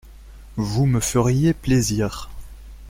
[0.55, 2.31] Vous me feriez plaisir.